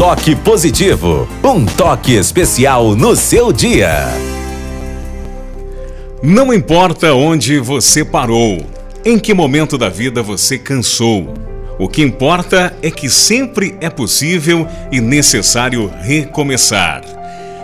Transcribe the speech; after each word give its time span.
toque 0.00 0.34
positivo, 0.34 1.28
um 1.44 1.66
toque 1.66 2.14
especial 2.14 2.96
no 2.96 3.14
seu 3.14 3.52
dia. 3.52 4.08
Não 6.22 6.54
importa 6.54 7.12
onde 7.12 7.58
você 7.58 8.02
parou, 8.02 8.64
em 9.04 9.18
que 9.18 9.34
momento 9.34 9.76
da 9.76 9.90
vida 9.90 10.22
você 10.22 10.56
cansou. 10.56 11.34
O 11.78 11.86
que 11.86 12.00
importa 12.00 12.74
é 12.80 12.90
que 12.90 13.10
sempre 13.10 13.76
é 13.78 13.90
possível 13.90 14.66
e 14.90 15.02
necessário 15.02 15.92
recomeçar. 16.00 17.02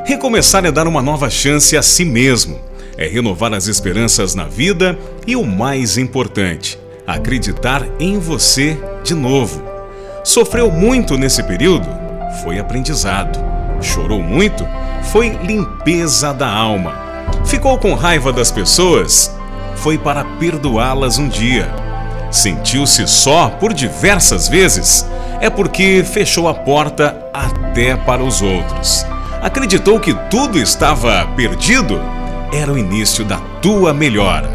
Recomeçar 0.04 0.66
é 0.66 0.70
dar 0.70 0.86
uma 0.86 1.00
nova 1.00 1.30
chance 1.30 1.74
a 1.74 1.80
si 1.80 2.04
mesmo, 2.04 2.60
é 2.98 3.08
renovar 3.08 3.54
as 3.54 3.66
esperanças 3.66 4.34
na 4.34 4.44
vida 4.44 4.98
e 5.26 5.36
o 5.36 5.42
mais 5.42 5.96
importante, 5.96 6.78
acreditar 7.06 7.88
em 7.98 8.18
você 8.18 8.76
de 9.02 9.14
novo. 9.14 9.62
Sofreu 10.22 10.70
muito 10.70 11.16
nesse 11.16 11.42
período? 11.42 12.05
Foi 12.42 12.58
aprendizado. 12.58 13.38
Chorou 13.80 14.22
muito? 14.22 14.66
Foi 15.04 15.28
limpeza 15.28 16.32
da 16.32 16.48
alma. 16.48 16.94
Ficou 17.44 17.78
com 17.78 17.94
raiva 17.94 18.32
das 18.32 18.50
pessoas? 18.50 19.34
Foi 19.76 19.98
para 19.98 20.24
perdoá-las 20.24 21.18
um 21.18 21.28
dia. 21.28 21.68
Sentiu-se 22.30 23.06
só 23.06 23.48
por 23.48 23.72
diversas 23.72 24.48
vezes? 24.48 25.06
É 25.40 25.48
porque 25.48 26.04
fechou 26.04 26.48
a 26.48 26.54
porta 26.54 27.16
até 27.32 27.96
para 27.96 28.22
os 28.22 28.42
outros. 28.42 29.06
Acreditou 29.42 30.00
que 30.00 30.14
tudo 30.28 30.58
estava 30.58 31.26
perdido? 31.36 32.00
Era 32.52 32.72
o 32.72 32.78
início 32.78 33.24
da 33.24 33.38
tua 33.60 33.92
melhora. 33.92 34.50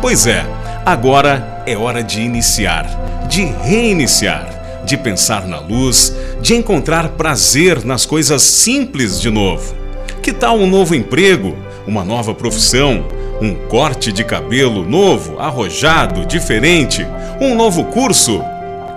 Pois 0.00 0.26
é, 0.26 0.44
agora 0.84 1.62
é 1.66 1.76
hora 1.76 2.02
de 2.02 2.20
iniciar, 2.20 2.86
de 3.28 3.44
reiniciar 3.44 4.54
de 4.84 4.96
pensar 4.96 5.46
na 5.46 5.58
luz, 5.58 6.14
de 6.44 6.54
encontrar 6.54 7.08
prazer 7.08 7.86
nas 7.86 8.04
coisas 8.04 8.42
simples 8.42 9.18
de 9.18 9.30
novo. 9.30 9.74
Que 10.22 10.30
tal 10.30 10.58
um 10.58 10.66
novo 10.66 10.94
emprego, 10.94 11.56
uma 11.86 12.04
nova 12.04 12.34
profissão, 12.34 13.06
um 13.40 13.54
corte 13.54 14.12
de 14.12 14.22
cabelo 14.22 14.84
novo, 14.86 15.38
arrojado, 15.38 16.26
diferente, 16.26 17.02
um 17.40 17.54
novo 17.54 17.84
curso? 17.84 18.42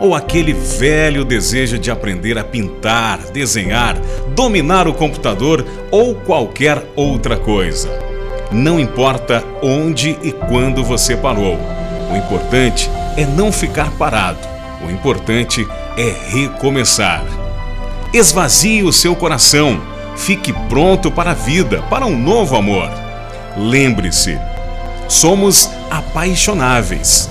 Ou 0.02 0.14
aquele 0.14 0.52
velho 0.52 1.23
desejo 1.23 1.80
de 1.80 1.89
aprender 1.89 2.38
a 2.38 2.44
pintar, 2.44 3.17
desenhar, 3.31 3.98
dominar 4.36 4.86
o 4.86 4.94
computador 4.94 5.66
ou 5.89 6.16
qualquer 6.16 6.84
outra 6.98 7.38
coisa? 7.38 7.89
Não 8.52 8.78
importa 8.78 9.42
onde 9.61 10.17
e 10.22 10.34
quando 10.34 10.84
você 10.84 11.16
parou. 11.16 11.58
O 12.11 12.17
importante 12.17 12.89
é 13.16 13.26
não 13.26 13.54
ficar 13.54 13.89
parado 13.92 14.58
o 14.84 14.92
importante 14.92 15.67
é 15.98 16.14
recomeçar. 16.30 17.23
Esvazie 18.14 18.84
o 18.84 18.94
seu 18.94 19.16
coração. 19.16 19.82
Fique 20.16 20.52
pronto 20.68 21.12
para 21.12 21.32
a 21.32 21.34
vida, 21.34 21.82
para 21.90 22.06
um 22.06 22.18
novo 22.18 22.56
amor. 22.56 22.90
Lembre-se, 23.56 24.40
somos 25.08 25.70
apaixonáveis. 25.90 27.30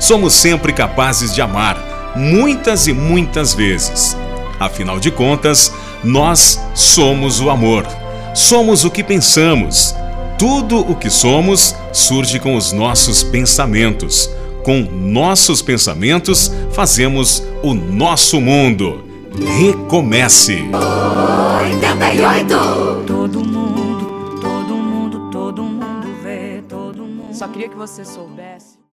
Somos 0.00 0.34
sempre 0.34 0.72
capazes 0.72 1.34
de 1.34 1.40
amar, 1.40 2.12
muitas 2.16 2.86
e 2.86 2.92
muitas 2.92 3.54
vezes. 3.54 4.16
Afinal 4.58 5.00
de 5.00 5.10
contas, 5.10 5.72
nós 6.02 6.60
somos 6.74 7.40
o 7.40 7.50
amor. 7.50 7.86
Somos 8.34 8.84
o 8.84 8.90
que 8.90 9.02
pensamos. 9.02 9.94
Tudo 10.38 10.80
o 10.80 10.94
que 10.94 11.10
somos 11.10 11.74
surge 11.92 12.38
com 12.38 12.56
os 12.56 12.72
nossos 12.72 13.22
pensamentos 13.22 14.28
com 14.64 14.80
nossos 14.80 15.60
pensamentos, 15.62 16.50
fazemos 16.72 17.42
o 17.62 17.74
nosso 17.74 18.40
mundo. 18.40 19.04
Recomece! 19.36 20.62
88! 20.72 23.04
Todo 23.06 23.44
mundo, 23.44 24.40
todo 24.40 24.76
mundo, 24.76 25.30
todo 25.30 25.62
mundo 25.62 26.08
vê, 26.22 26.62
todo 26.68 27.04
mundo. 27.04 27.34
Só 27.34 27.48
queria 27.48 27.68
que 27.68 27.76
você 27.76 28.04
soubesse. 28.04 28.73